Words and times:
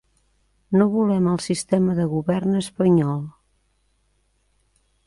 No 0.79 0.87
volem 0.95 1.27
el 1.33 1.43
sistema 1.47 1.99
de 2.01 2.09
govern 2.15 2.59
espanyol. 2.63 3.25